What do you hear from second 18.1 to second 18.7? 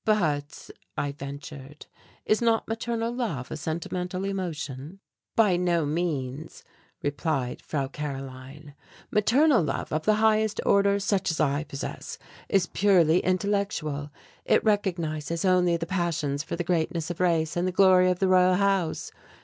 the Royal